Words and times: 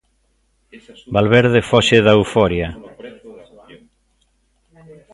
Valverde 1.15 1.61
foxe 1.71 1.97
da 2.05 2.13
euforia. 2.19 2.69